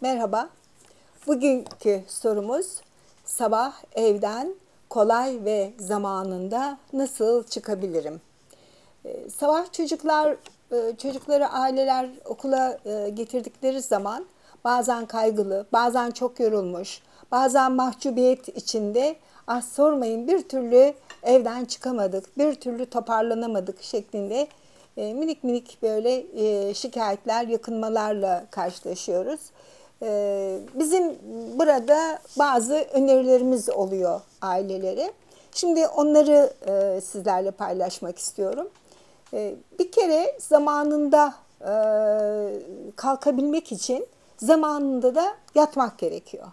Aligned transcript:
Merhaba. 0.00 0.48
Bugünkü 1.26 2.02
sorumuz 2.08 2.80
sabah 3.24 3.72
evden 3.94 4.54
kolay 4.88 5.38
ve 5.44 5.72
zamanında 5.78 6.78
nasıl 6.92 7.44
çıkabilirim? 7.44 8.20
Ee, 9.04 9.30
sabah 9.30 9.72
çocuklar 9.72 10.36
e, 10.72 10.96
çocukları 10.96 11.48
aileler 11.48 12.10
okula 12.24 12.78
e, 12.84 13.08
getirdikleri 13.08 13.82
zaman 13.82 14.26
bazen 14.64 15.06
kaygılı, 15.06 15.66
bazen 15.72 16.10
çok 16.10 16.40
yorulmuş, 16.40 17.00
bazen 17.32 17.72
mahcubiyet 17.72 18.48
içinde 18.48 19.16
ah 19.46 19.62
sormayın 19.62 20.28
bir 20.28 20.48
türlü 20.48 20.94
evden 21.22 21.64
çıkamadık, 21.64 22.38
bir 22.38 22.54
türlü 22.54 22.86
toparlanamadık 22.86 23.82
şeklinde 23.82 24.48
e, 24.96 25.14
minik 25.14 25.44
minik 25.44 25.82
böyle 25.82 26.24
şikayetler, 26.74 27.46
yakınmalarla 27.46 28.46
karşılaşıyoruz. 28.50 29.40
Ee, 30.02 30.58
bizim 30.74 31.18
burada 31.58 32.18
bazı 32.38 32.74
önerilerimiz 32.74 33.68
oluyor 33.68 34.20
ailelere. 34.42 35.12
Şimdi 35.52 35.86
onları 35.86 36.52
e, 36.66 37.00
sizlerle 37.00 37.50
paylaşmak 37.50 38.18
istiyorum. 38.18 38.68
Ee, 39.32 39.54
bir 39.78 39.92
kere 39.92 40.38
zamanında 40.38 41.34
e, 41.60 41.72
kalkabilmek 42.96 43.72
için 43.72 44.06
zamanında 44.36 45.14
da 45.14 45.34
yatmak 45.54 45.98
gerekiyor. 45.98 46.46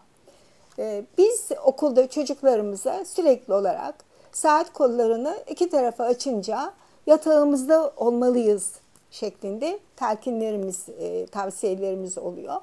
Ee, 0.79 1.05
biz 1.17 1.49
okulda 1.65 2.07
çocuklarımıza 2.09 3.05
sürekli 3.05 3.53
olarak 3.53 3.95
saat 4.31 4.73
kollarını 4.73 5.37
iki 5.49 5.69
tarafa 5.69 6.03
açınca 6.03 6.73
yatağımızda 7.07 7.93
olmalıyız 7.97 8.71
şeklinde 9.11 9.79
telkinlerimiz, 9.95 10.89
e, 10.99 11.25
tavsiyelerimiz 11.25 12.17
oluyor. 12.17 12.55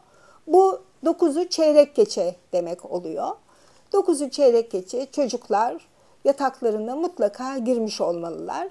Bu 0.46 0.80
9'u 1.04 1.48
çeyrek 1.48 1.94
geçe 1.94 2.36
demek 2.52 2.92
oluyor. 2.92 3.30
9'u 3.92 4.30
çeyrek 4.30 4.70
geçe 4.70 5.06
çocuklar 5.06 5.88
yataklarına 6.24 6.96
mutlaka 6.96 7.58
girmiş 7.58 8.00
olmalılar. 8.00 8.68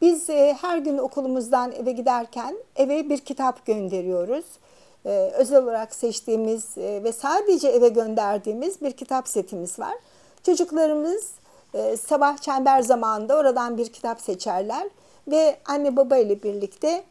Biz 0.00 0.30
e, 0.30 0.56
her 0.60 0.78
gün 0.78 0.98
okulumuzdan 0.98 1.72
eve 1.72 1.92
giderken 1.92 2.56
eve 2.76 3.08
bir 3.08 3.18
kitap 3.18 3.66
gönderiyoruz. 3.66 4.44
E, 5.06 5.10
özel 5.34 5.62
olarak 5.62 5.94
seçtiğimiz 5.94 6.78
e, 6.78 7.04
ve 7.04 7.12
sadece 7.12 7.68
eve 7.68 7.88
gönderdiğimiz 7.88 8.82
bir 8.82 8.92
kitap 8.92 9.28
setimiz 9.28 9.78
var. 9.78 9.94
Çocuklarımız 10.42 11.30
e, 11.74 11.96
sabah 11.96 12.38
çember 12.38 12.82
zamanında 12.82 13.36
oradan 13.36 13.78
bir 13.78 13.92
kitap 13.92 14.20
seçerler 14.20 14.88
ve 15.28 15.58
anne 15.64 15.96
baba 15.96 16.16
ile 16.16 16.42
birlikte 16.42 17.04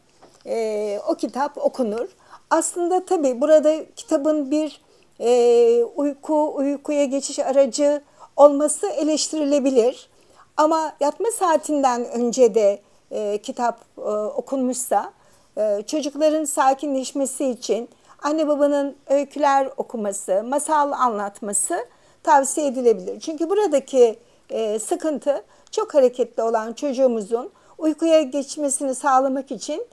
e, 0.45 0.99
o 1.07 1.15
kitap 1.15 1.57
okunur. 1.57 2.07
Aslında 2.49 3.05
tabii 3.05 3.41
burada 3.41 3.85
kitabın 3.95 4.51
bir 4.51 4.81
e, 5.19 5.83
uyku, 5.83 6.55
uykuya 6.55 7.05
geçiş 7.05 7.39
aracı 7.39 8.01
olması 8.35 8.87
eleştirilebilir. 8.87 10.09
Ama 10.57 10.93
yatma 10.99 11.31
saatinden 11.31 12.05
önce 12.05 12.55
de 12.55 12.79
e, 13.11 13.37
kitap 13.37 13.79
e, 13.97 14.01
okunmuşsa 14.11 15.13
e, 15.57 15.81
çocukların 15.87 16.45
sakinleşmesi 16.45 17.49
için 17.49 17.89
anne 18.23 18.47
babanın 18.47 18.95
öyküler 19.07 19.69
okuması, 19.77 20.43
masal 20.43 20.91
anlatması 20.91 21.85
tavsiye 22.23 22.67
edilebilir. 22.67 23.19
Çünkü 23.19 23.49
buradaki 23.49 24.19
e, 24.49 24.79
sıkıntı 24.79 25.43
çok 25.71 25.93
hareketli 25.93 26.43
olan 26.43 26.73
çocuğumuzun 26.73 27.51
uykuya 27.77 28.21
geçmesini 28.21 28.95
sağlamak 28.95 29.51
için 29.51 29.87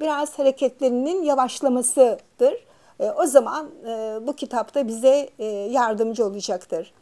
biraz 0.00 0.38
hareketlerinin 0.38 1.22
yavaşlamasıdır. 1.22 2.66
E, 3.00 3.10
o 3.10 3.26
zaman 3.26 3.70
e, 3.86 4.18
bu 4.26 4.32
kitapta 4.32 4.88
bize 4.88 5.30
yardımcı 5.70 6.26
olacaktır. 6.26 6.92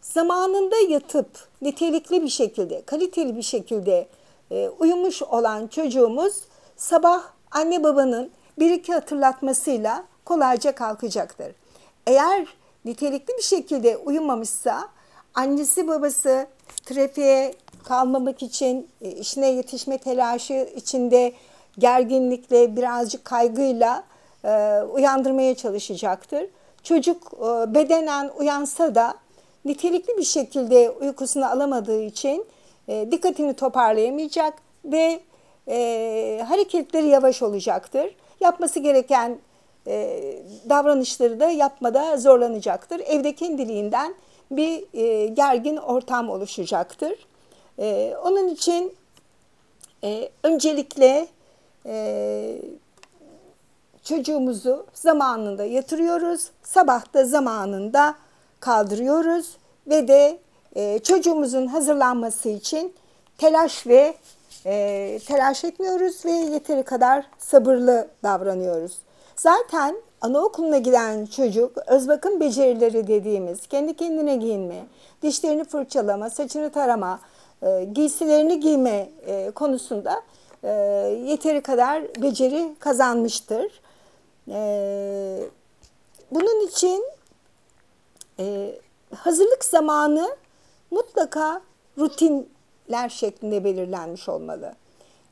Zamanında 0.00 0.76
yatıp 0.88 1.28
nitelikli 1.62 2.22
bir 2.22 2.28
şekilde, 2.28 2.82
kaliteli 2.82 3.36
bir 3.36 3.42
şekilde 3.42 4.08
uyumuş 4.78 5.22
olan 5.22 5.66
çocuğumuz 5.66 6.34
sabah 6.76 7.22
anne 7.50 7.82
babanın 7.82 8.30
bir 8.58 8.70
iki 8.70 8.92
hatırlatmasıyla 8.92 10.04
kolayca 10.24 10.74
kalkacaktır. 10.74 11.52
Eğer 12.06 12.46
nitelikli 12.84 13.36
bir 13.38 13.42
şekilde 13.42 13.96
uyumamışsa 13.96 14.88
annesi 15.34 15.88
babası 15.88 16.46
trafiğe 16.86 17.54
kalmamak 17.84 18.42
için 18.42 18.88
işine 19.00 19.50
yetişme 19.50 19.98
telaşı 19.98 20.68
içinde 20.76 21.32
gerginlikle, 21.78 22.76
birazcık 22.76 23.24
kaygıyla 23.24 24.04
e, 24.44 24.82
uyandırmaya 24.92 25.54
çalışacaktır. 25.54 26.46
Çocuk 26.82 27.32
e, 27.34 27.74
bedenen 27.74 28.30
uyansa 28.38 28.94
da 28.94 29.14
nitelikli 29.64 30.16
bir 30.18 30.24
şekilde 30.24 30.90
uykusunu 30.90 31.46
alamadığı 31.46 32.02
için 32.02 32.46
e, 32.88 33.08
dikkatini 33.10 33.54
toparlayamayacak 33.54 34.54
ve 34.84 35.20
e, 35.68 36.44
hareketleri 36.48 37.06
yavaş 37.06 37.42
olacaktır. 37.42 38.14
Yapması 38.40 38.80
gereken 38.80 39.38
e, 39.86 40.20
davranışları 40.68 41.40
da 41.40 41.50
yapmada 41.50 42.16
zorlanacaktır. 42.16 43.00
Evde 43.00 43.34
kendiliğinden 43.34 44.14
bir 44.50 44.84
e, 44.94 45.26
gergin 45.26 45.76
ortam 45.76 46.30
oluşacaktır. 46.30 47.26
E, 47.78 48.16
onun 48.24 48.48
için 48.48 48.92
e, 50.04 50.28
öncelikle 50.42 51.26
e, 51.86 52.56
çocuğumuzu 54.02 54.86
zamanında 54.94 55.64
yatırıyoruz. 55.64 56.50
Sabah 56.62 57.14
da 57.14 57.24
zamanında 57.24 58.14
kaldırıyoruz 58.60 59.56
ve 59.86 60.08
de 60.08 60.38
e, 60.76 60.98
çocuğumuzun 60.98 61.66
hazırlanması 61.66 62.48
için 62.48 62.94
telaş 63.38 63.86
ve 63.86 64.14
e, 64.66 65.18
telaş 65.26 65.64
etmiyoruz 65.64 66.24
ve 66.24 66.30
yeteri 66.30 66.82
kadar 66.82 67.26
sabırlı 67.38 68.08
davranıyoruz. 68.22 68.98
Zaten 69.36 69.96
anaokuluna 70.20 70.78
giden 70.78 71.26
çocuk 71.26 71.78
öz 71.86 72.08
bakım 72.08 72.40
becerileri 72.40 73.06
dediğimiz 73.06 73.66
kendi 73.66 73.94
kendine 73.94 74.36
giyinme, 74.36 74.84
dişlerini 75.22 75.64
fırçalama, 75.64 76.30
saçını 76.30 76.70
tarama, 76.70 77.20
e, 77.62 77.84
giysilerini 77.84 78.60
giyme 78.60 79.08
e, 79.26 79.50
konusunda 79.50 80.22
e, 80.64 80.70
yeteri 81.26 81.60
kadar 81.60 82.02
beceri 82.22 82.74
kazanmıştır. 82.78 83.80
E, 84.48 85.40
bunun 86.30 86.66
için 86.66 87.04
e, 88.38 88.74
hazırlık 89.14 89.64
zamanı 89.64 90.36
mutlaka 90.90 91.62
rutinler 91.98 93.08
şeklinde 93.08 93.64
belirlenmiş 93.64 94.28
olmalı. 94.28 94.74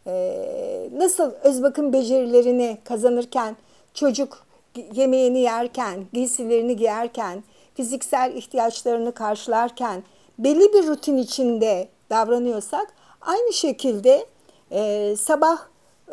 E, 0.06 0.88
nasıl 0.92 1.32
öz 1.42 1.62
bakım 1.62 1.92
becerilerini 1.92 2.78
kazanırken 2.84 3.56
çocuk 3.94 4.46
yemeğini 4.94 5.40
yerken, 5.40 6.04
giysilerini 6.12 6.76
giyerken, 6.76 7.44
fiziksel 7.74 8.32
ihtiyaçlarını 8.36 9.12
karşılarken 9.12 10.02
belli 10.38 10.72
bir 10.72 10.86
rutin 10.86 11.16
içinde 11.16 11.88
davranıyorsak 12.10 12.94
aynı 13.20 13.52
şekilde 13.52 14.26
e, 14.72 15.14
sabah 15.16 15.58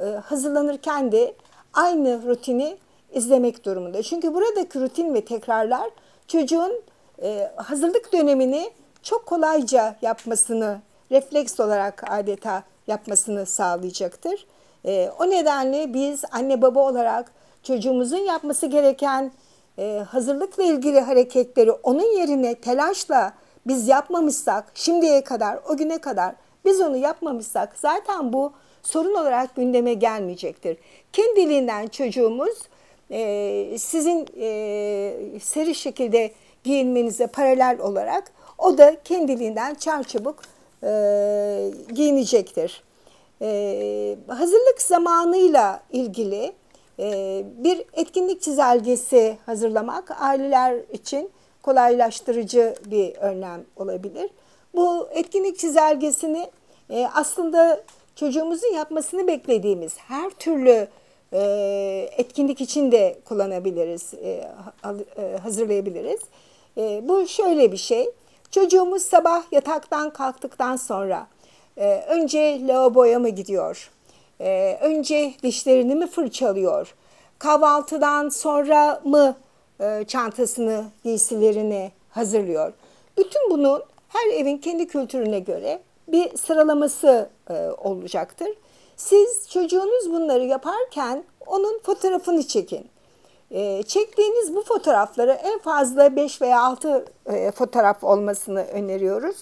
e, 0.01 0.05
hazırlanırken 0.05 1.11
de 1.11 1.33
aynı 1.73 2.27
rutini 2.27 2.77
izlemek 3.13 3.65
durumunda. 3.65 4.03
Çünkü 4.03 4.33
buradaki 4.33 4.79
rutin 4.79 5.13
ve 5.13 5.25
tekrarlar 5.25 5.89
çocuğun 6.27 6.81
e, 7.21 7.51
hazırlık 7.55 8.13
dönemini 8.13 8.71
çok 9.03 9.25
kolayca 9.25 9.95
yapmasını, 10.01 10.81
refleks 11.11 11.59
olarak 11.59 12.03
adeta 12.11 12.63
yapmasını 12.87 13.45
sağlayacaktır. 13.45 14.45
E, 14.85 15.11
o 15.19 15.29
nedenle 15.29 15.93
biz 15.93 16.21
anne 16.31 16.61
baba 16.61 16.79
olarak 16.79 17.31
çocuğumuzun 17.63 18.17
yapması 18.17 18.65
gereken 18.65 19.31
e, 19.77 20.03
hazırlıkla 20.09 20.63
ilgili 20.63 20.99
hareketleri 20.99 21.71
onun 21.71 22.17
yerine 22.17 22.55
telaşla 22.55 23.33
biz 23.67 23.87
yapmamışsak 23.87 24.65
şimdiye 24.73 25.23
kadar, 25.23 25.59
o 25.69 25.77
güne 25.77 25.97
kadar 25.97 26.35
biz 26.65 26.81
onu 26.81 26.97
yapmamışsak 26.97 27.75
zaten 27.75 28.33
bu 28.33 28.53
sorun 28.83 29.15
olarak 29.15 29.55
gündeme 29.55 29.93
gelmeyecektir. 29.93 30.77
Kendiliğinden 31.13 31.87
çocuğumuz 31.87 32.57
e, 33.11 33.77
sizin 33.77 34.27
e, 34.39 35.39
seri 35.39 35.75
şekilde 35.75 36.31
giyinmenize 36.63 37.27
paralel 37.27 37.79
olarak 37.79 38.31
o 38.57 38.77
da 38.77 38.95
kendiliğinden 39.03 39.75
çarçabuk 39.75 40.39
e, 40.83 41.71
giyinecektir. 41.93 42.83
E, 43.41 44.15
hazırlık 44.27 44.81
zamanıyla 44.81 45.81
ilgili 45.91 46.53
e, 46.99 47.43
bir 47.57 47.83
etkinlik 47.93 48.41
çizelgesi 48.41 49.37
hazırlamak 49.45 50.21
aileler 50.21 50.75
için 50.93 51.29
kolaylaştırıcı 51.61 52.75
bir 52.85 53.15
önlem 53.15 53.65
olabilir. 53.75 54.29
Bu 54.75 55.09
etkinlik 55.11 55.59
çizelgesini 55.59 56.49
e, 56.89 57.07
aslında 57.13 57.83
çocuğumuzun 58.15 58.73
yapmasını 58.73 59.27
beklediğimiz 59.27 59.97
her 59.97 60.29
türlü 60.29 60.87
e, 61.33 62.09
etkinlik 62.17 62.61
için 62.61 62.91
de 62.91 63.19
kullanabiliriz, 63.25 64.13
e, 64.13 64.51
e, 65.17 65.37
hazırlayabiliriz. 65.37 66.19
E, 66.77 67.01
bu 67.09 67.27
şöyle 67.27 67.71
bir 67.71 67.77
şey. 67.77 68.09
Çocuğumuz 68.51 69.01
sabah 69.01 69.43
yataktan 69.51 70.09
kalktıktan 70.09 70.75
sonra 70.75 71.27
e, 71.77 72.03
önce 72.07 72.67
lavaboya 72.67 73.19
mı 73.19 73.29
gidiyor? 73.29 73.91
E, 74.41 74.77
önce 74.81 75.33
dişlerini 75.43 75.95
mi 75.95 76.07
fırçalıyor? 76.07 76.95
Kahvaltıdan 77.39 78.29
sonra 78.29 79.01
mı 79.03 79.35
e, 79.79 80.03
çantasını, 80.07 80.85
giysilerini 81.03 81.91
hazırlıyor? 82.09 82.73
Bütün 83.17 83.49
bunun 83.49 83.83
her 84.09 84.27
evin 84.33 84.57
kendi 84.57 84.87
kültürüne 84.87 85.39
göre 85.39 85.81
bir 86.07 86.37
sıralaması 86.37 87.29
e, 87.49 87.53
olacaktır. 87.77 88.49
Siz 88.97 89.49
çocuğunuz 89.49 90.13
bunları 90.13 90.45
yaparken 90.45 91.23
onun 91.47 91.79
fotoğrafını 91.79 92.47
çekin. 92.47 92.87
E, 93.51 93.83
çektiğiniz 93.83 94.55
bu 94.55 94.63
fotoğrafları 94.63 95.31
en 95.31 95.59
fazla 95.59 96.15
5 96.15 96.41
veya 96.41 96.61
6 96.61 97.05
e, 97.25 97.51
fotoğraf 97.51 98.03
olmasını 98.03 98.63
öneriyoruz. 98.63 99.37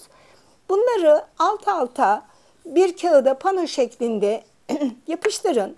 Bunları 0.68 1.24
alt 1.38 1.68
alta 1.68 2.22
bir 2.66 2.96
kağıda 2.96 3.34
pano 3.34 3.66
şeklinde 3.66 4.42
yapıştırın. 5.06 5.76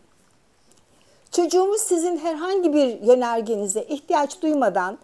Çocuğumuz 1.30 1.80
sizin 1.80 2.18
herhangi 2.18 2.72
bir 2.72 3.02
yönergenize 3.02 3.82
ihtiyaç 3.82 4.42
duymadan 4.42 4.98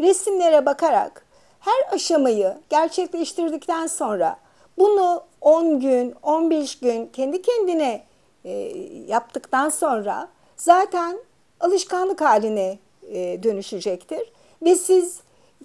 resimlere 0.00 0.66
bakarak 0.66 1.26
her 1.60 1.94
aşamayı 1.94 2.54
gerçekleştirdikten 2.70 3.86
sonra 3.86 4.36
bunu 4.78 5.22
10 5.40 5.80
gün, 5.80 6.14
15 6.22 6.78
gün 6.78 7.06
kendi 7.06 7.42
kendine 7.42 8.04
e, 8.44 8.50
yaptıktan 9.08 9.68
sonra 9.68 10.28
zaten 10.56 11.18
alışkanlık 11.60 12.20
haline 12.20 12.78
e, 13.08 13.42
dönüşecektir. 13.42 14.32
Ve 14.62 14.74
siz 14.74 15.20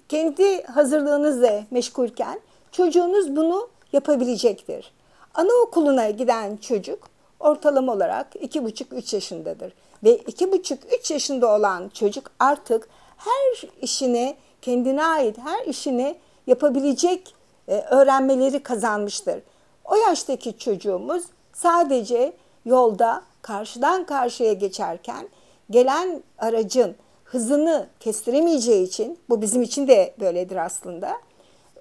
kendi 0.08 0.62
hazırlığınızla 0.62 1.64
meşgulken 1.70 2.40
çocuğunuz 2.72 3.36
bunu 3.36 3.68
yapabilecektir. 3.92 4.92
Anaokuluna 5.34 6.10
giden 6.10 6.56
çocuk 6.56 7.08
ortalama 7.40 7.92
olarak 7.92 8.34
2,5-3 8.34 9.14
yaşındadır. 9.14 9.72
Ve 10.04 10.16
2,5-3 10.16 11.12
yaşında 11.12 11.54
olan 11.54 11.88
çocuk 11.88 12.30
artık 12.38 12.88
her 13.16 13.68
işini 13.82 14.36
kendine 14.66 15.04
ait 15.04 15.38
her 15.38 15.66
işini 15.66 16.16
yapabilecek 16.46 17.34
e, 17.68 17.80
öğrenmeleri 17.80 18.62
kazanmıştır. 18.62 19.42
O 19.84 19.96
yaştaki 19.96 20.58
çocuğumuz 20.58 21.24
sadece 21.52 22.32
yolda 22.64 23.22
karşıdan 23.42 24.06
karşıya 24.06 24.52
geçerken 24.52 25.28
gelen 25.70 26.22
aracın 26.38 26.96
hızını 27.24 27.86
kestiremeyeceği 28.00 28.86
için 28.86 29.18
bu 29.28 29.42
bizim 29.42 29.62
için 29.62 29.88
de 29.88 30.14
böyledir 30.20 30.56
aslında. 30.56 31.12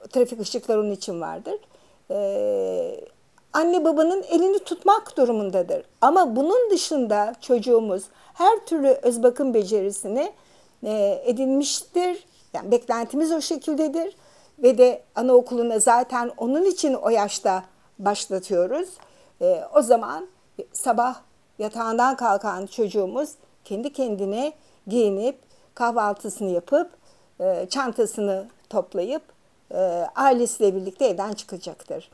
Trafik 0.09 0.39
ışıkları 0.39 0.79
onun 0.79 0.91
için 0.91 1.21
vardır. 1.21 1.55
Ee, 2.11 2.99
anne 3.53 3.85
babanın 3.85 4.23
elini 4.23 4.59
tutmak 4.59 5.17
durumundadır. 5.17 5.85
Ama 6.01 6.35
bunun 6.35 6.71
dışında 6.71 7.33
çocuğumuz 7.41 8.03
her 8.33 8.65
türlü 8.65 8.87
öz 8.87 9.23
bakım 9.23 9.53
becerisini 9.53 10.33
e, 10.83 11.23
edinmiştir. 11.25 12.25
Yani 12.55 12.71
beklentimiz 12.71 13.31
o 13.31 13.41
şekildedir 13.41 14.15
ve 14.59 14.77
de 14.77 15.03
anaokuluna 15.15 15.79
zaten 15.79 16.31
onun 16.37 16.63
için 16.63 16.93
o 16.93 17.09
yaşta 17.09 17.63
başlatıyoruz. 17.99 18.89
E, 19.41 19.63
o 19.75 19.81
zaman 19.81 20.27
sabah 20.73 21.15
yatağından 21.59 22.15
kalkan 22.15 22.65
çocuğumuz 22.65 23.29
kendi 23.63 23.93
kendine 23.93 24.53
giyinip 24.87 25.39
kahvaltısını 25.75 26.49
yapıp 26.49 26.91
e, 27.39 27.67
çantasını 27.69 28.47
toplayıp 28.69 29.21
e, 29.71 29.77
ailesiyle 30.15 30.75
birlikte 30.75 31.05
evden 31.05 31.33
çıkacaktır. 31.33 32.11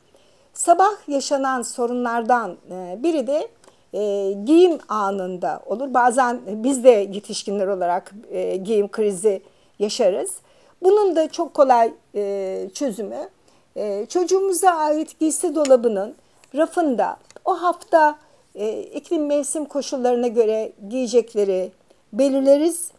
Sabah 0.54 1.08
yaşanan 1.08 1.62
sorunlardan 1.62 2.56
e, 2.70 2.98
biri 3.02 3.26
de 3.26 3.48
e, 3.92 4.32
giyim 4.44 4.78
anında 4.88 5.62
olur. 5.66 5.94
Bazen 5.94 6.40
biz 6.46 6.84
de 6.84 6.90
yetişkinler 6.90 7.66
olarak 7.66 8.12
e, 8.30 8.56
giyim 8.56 8.88
krizi 8.88 9.42
yaşarız. 9.82 10.34
Bunun 10.82 11.16
da 11.16 11.28
çok 11.28 11.54
kolay 11.54 11.92
e, 12.14 12.68
çözümü 12.74 13.28
e, 13.76 14.06
çocuğumuza 14.08 14.70
ait 14.70 15.18
giysi 15.20 15.54
dolabının 15.54 16.14
rafında 16.54 17.16
o 17.44 17.62
hafta 17.62 18.18
e, 18.54 18.82
iklim 18.82 19.26
mevsim 19.26 19.64
koşullarına 19.64 20.28
göre 20.28 20.72
giyecekleri 20.88 21.72
belirleriz. 22.12 22.90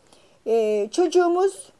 E, 0.47 0.87
çocuğumuz 0.91 1.71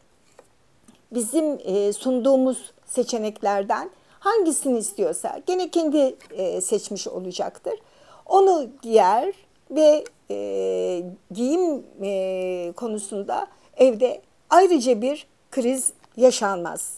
bizim 1.11 1.59
e, 1.65 1.93
sunduğumuz 1.93 2.71
seçeneklerden 2.85 3.89
hangisini 4.19 4.77
istiyorsa 4.79 5.41
gene 5.45 5.69
kendi 5.69 6.15
e, 6.31 6.61
seçmiş 6.61 7.07
olacaktır. 7.07 7.73
Onu 8.25 8.67
giyer 8.81 9.33
ve 9.71 10.03
e, 10.31 11.03
giyim 11.31 11.83
e, 12.03 12.71
konusunda 12.75 13.47
evde 13.77 14.21
ayrıca 14.53 15.01
bir 15.01 15.27
kriz 15.51 15.93
yaşanmaz. 16.17 16.93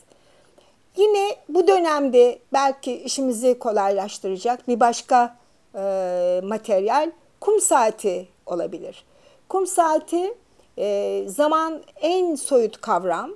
Yine 0.97 1.35
bu 1.49 1.67
dönemde 1.67 2.39
belki 2.53 2.93
işimizi 2.93 3.59
kolaylaştıracak 3.59 4.67
bir 4.67 4.79
başka 4.79 5.35
e, 5.75 6.41
materyal 6.43 7.11
kum 7.41 7.61
saati 7.61 8.27
olabilir. 8.45 9.05
Kum 9.49 9.67
saati 9.67 10.33
e, 10.77 11.23
zaman 11.27 11.81
en 12.01 12.35
soyut 12.35 12.81
kavram. 12.81 13.31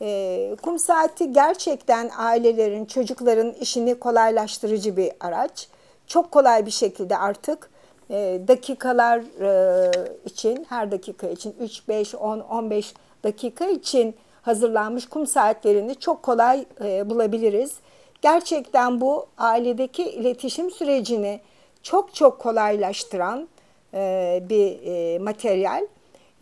E, 0.00 0.56
kum 0.62 0.78
saati 0.78 1.32
gerçekten 1.32 2.10
ailelerin, 2.16 2.84
çocukların 2.84 3.52
işini 3.52 3.98
kolaylaştırıcı 3.98 4.96
bir 4.96 5.12
araç. 5.20 5.68
Çok 6.06 6.30
kolay 6.30 6.66
bir 6.66 6.70
şekilde 6.70 7.16
artık 7.16 7.70
e, 8.10 8.40
dakikalar 8.48 9.18
e, 9.18 9.90
için, 10.24 10.66
her 10.68 10.90
dakika 10.90 11.28
için 11.28 11.56
3, 11.60 11.88
5, 11.88 12.14
10, 12.14 12.40
15 12.40 12.94
dakika 13.26 13.66
için 13.66 14.14
hazırlanmış 14.42 15.06
kum 15.06 15.26
saatlerini 15.26 15.94
çok 15.94 16.22
kolay 16.22 16.64
e, 16.84 17.10
bulabiliriz. 17.10 17.76
Gerçekten 18.22 19.00
bu 19.00 19.26
ailedeki 19.38 20.10
iletişim 20.10 20.70
sürecini 20.70 21.40
çok 21.82 22.14
çok 22.14 22.38
kolaylaştıran 22.38 23.48
e, 23.94 24.42
bir 24.48 24.78
e, 24.84 25.18
materyal. 25.18 25.86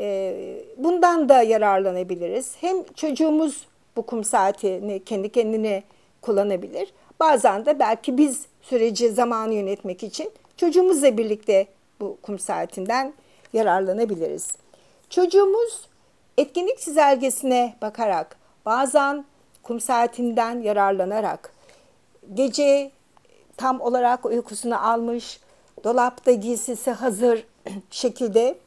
E, 0.00 0.36
bundan 0.76 1.28
da 1.28 1.42
yararlanabiliriz. 1.42 2.54
Hem 2.60 2.84
çocuğumuz 2.84 3.66
bu 3.96 4.02
kum 4.02 4.24
saatini 4.24 5.04
kendi 5.04 5.28
kendine 5.28 5.82
kullanabilir. 6.22 6.92
Bazen 7.20 7.66
de 7.66 7.78
belki 7.78 8.18
biz 8.18 8.46
süreci 8.62 9.08
zamanı 9.08 9.54
yönetmek 9.54 10.02
için 10.02 10.30
çocuğumuzla 10.56 11.18
birlikte 11.18 11.66
bu 12.00 12.18
kum 12.22 12.38
saatinden 12.38 13.14
yararlanabiliriz. 13.52 14.56
Çocuğumuz 15.10 15.88
etkinlik 16.38 16.78
çizelgesine 16.78 17.76
bakarak 17.82 18.36
bazen 18.66 19.24
kum 19.62 19.80
saatinden 19.80 20.60
yararlanarak 20.60 21.54
gece 22.34 22.90
tam 23.56 23.80
olarak 23.80 24.26
uykusunu 24.26 24.90
almış, 24.90 25.40
dolapta 25.84 26.32
giysisi 26.32 26.90
hazır 26.90 27.46
şekilde 27.90 28.58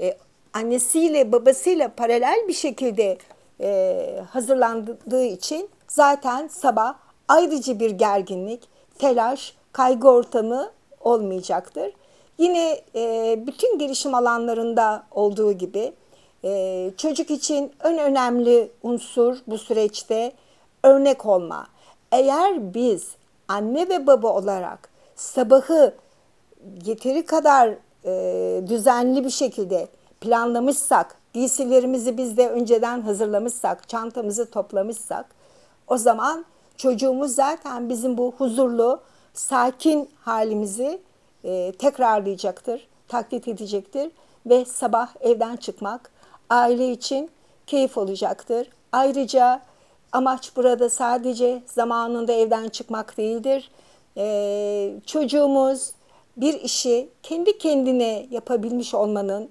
e, 0.00 0.16
annesiyle 0.52 1.32
babasıyla 1.32 1.88
paralel 1.88 2.48
bir 2.48 2.52
şekilde 2.52 3.18
e, 3.60 4.22
hazırlandığı 4.30 5.24
için 5.24 5.68
zaten 5.88 6.48
sabah 6.48 6.94
ayrıca 7.28 7.80
bir 7.80 7.90
gerginlik, 7.90 8.68
telaş, 8.98 9.54
kaygı 9.72 10.08
ortamı 10.08 10.70
olmayacaktır. 11.00 11.92
Yine 12.38 12.80
e, 12.94 13.38
bütün 13.46 13.78
gelişim 13.78 14.14
alanlarında 14.14 15.06
olduğu 15.10 15.52
gibi 15.52 15.92
e, 16.44 16.90
çocuk 16.96 17.30
için 17.30 17.72
en 17.84 17.98
önemli 17.98 18.70
unsur 18.82 19.36
bu 19.46 19.58
süreçte 19.58 20.32
örnek 20.82 21.26
olma. 21.26 21.66
Eğer 22.12 22.74
biz 22.74 23.08
anne 23.48 23.88
ve 23.88 24.06
baba 24.06 24.28
olarak 24.28 24.88
sabahı 25.16 25.94
yeteri 26.84 27.26
kadar 27.26 27.74
e, 28.04 28.62
düzenli 28.68 29.24
bir 29.24 29.30
şekilde 29.30 29.88
planlamışsak, 30.20 31.16
giysilerimizi 31.32 32.16
biz 32.16 32.36
de 32.36 32.48
önceden 32.48 33.00
hazırlamışsak, 33.00 33.88
çantamızı 33.88 34.50
toplamışsak 34.50 35.26
o 35.88 35.96
zaman 35.96 36.44
çocuğumuz 36.76 37.34
zaten 37.34 37.88
bizim 37.88 38.18
bu 38.18 38.34
huzurlu, 38.38 39.00
sakin 39.34 40.10
halimizi 40.20 41.00
e, 41.44 41.72
tekrarlayacaktır, 41.78 42.88
taklit 43.08 43.48
edecektir 43.48 44.10
ve 44.46 44.64
sabah 44.64 45.08
evden 45.20 45.56
çıkmak 45.56 46.10
aile 46.52 46.92
için 46.92 47.30
keyif 47.66 47.98
olacaktır. 47.98 48.68
Ayrıca 48.92 49.62
amaç 50.12 50.56
burada 50.56 50.90
sadece 50.90 51.62
zamanında 51.66 52.32
evden 52.32 52.68
çıkmak 52.68 53.16
değildir. 53.16 53.70
Ee, 54.16 54.92
çocuğumuz 55.06 55.92
bir 56.36 56.54
işi 56.54 57.08
kendi 57.22 57.58
kendine 57.58 58.26
yapabilmiş 58.30 58.94
olmanın 58.94 59.50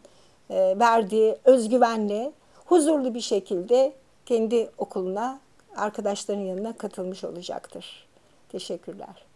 e, 0.50 0.80
verdiği 0.80 1.36
özgüvenle 1.46 2.32
huzurlu 2.66 3.14
bir 3.14 3.22
şekilde 3.22 3.94
kendi 4.26 4.70
okuluna, 4.78 5.40
arkadaşların 5.76 6.42
yanına 6.42 6.74
katılmış 6.74 7.24
olacaktır. 7.24 8.08
Teşekkürler. 8.50 9.31